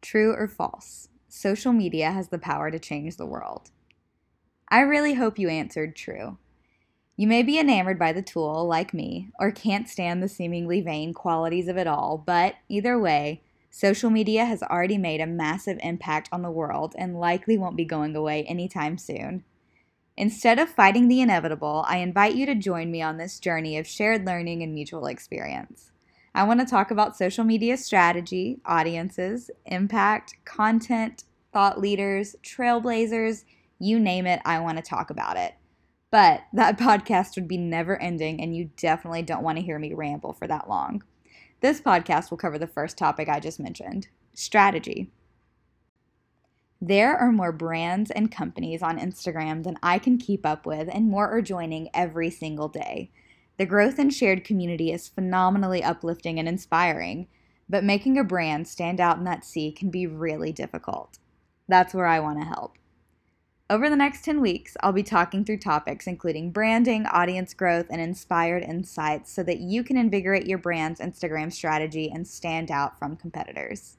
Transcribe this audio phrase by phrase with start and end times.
[0.00, 1.08] True or false?
[1.28, 3.70] Social media has the power to change the world.
[4.68, 6.38] I really hope you answered true.
[7.16, 11.12] You may be enamored by the tool, like me, or can't stand the seemingly vain
[11.12, 16.28] qualities of it all, but either way, social media has already made a massive impact
[16.32, 19.44] on the world and likely won't be going away anytime soon.
[20.16, 23.86] Instead of fighting the inevitable, I invite you to join me on this journey of
[23.86, 25.92] shared learning and mutual experience.
[26.34, 33.44] I want to talk about social media strategy, audiences, impact, content, thought leaders, trailblazers,
[33.78, 35.54] you name it, I want to talk about it.
[36.10, 39.92] But that podcast would be never ending, and you definitely don't want to hear me
[39.92, 41.02] ramble for that long.
[41.60, 45.10] This podcast will cover the first topic I just mentioned strategy.
[46.80, 51.10] There are more brands and companies on Instagram than I can keep up with, and
[51.10, 53.10] more are joining every single day.
[53.60, 57.28] The growth in shared community is phenomenally uplifting and inspiring,
[57.68, 61.18] but making a brand stand out in that sea can be really difficult.
[61.68, 62.78] That's where I want to help.
[63.68, 68.00] Over the next 10 weeks, I'll be talking through topics including branding, audience growth, and
[68.00, 73.14] inspired insights so that you can invigorate your brand's Instagram strategy and stand out from
[73.14, 73.98] competitors.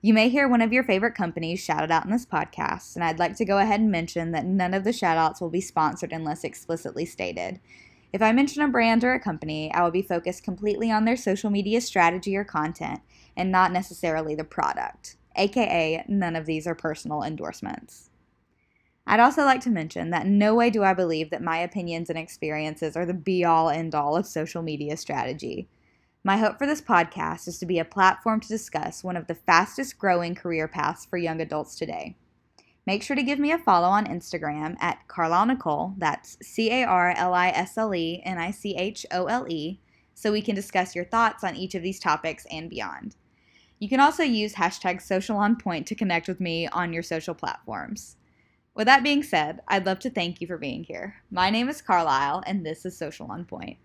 [0.00, 3.18] You may hear one of your favorite companies shouted out in this podcast, and I'd
[3.18, 6.44] like to go ahead and mention that none of the shoutouts will be sponsored unless
[6.44, 7.58] explicitly stated.
[8.16, 11.18] If I mention a brand or a company, I will be focused completely on their
[11.18, 13.00] social media strategy or content
[13.36, 18.08] and not necessarily the product, aka, none of these are personal endorsements.
[19.06, 22.18] I'd also like to mention that no way do I believe that my opinions and
[22.18, 25.68] experiences are the be all end all of social media strategy.
[26.24, 29.34] My hope for this podcast is to be a platform to discuss one of the
[29.34, 32.16] fastest growing career paths for young adults today.
[32.86, 36.84] Make sure to give me a follow on Instagram at Carlisle Nichole, that's C A
[36.84, 39.80] R L I S L E N I C H O L E,
[40.14, 43.16] so we can discuss your thoughts on each of these topics and beyond.
[43.80, 47.34] You can also use hashtag social on point to connect with me on your social
[47.34, 48.16] platforms.
[48.72, 51.16] With that being said, I'd love to thank you for being here.
[51.32, 53.78] My name is Carlisle, and this is Social on Point.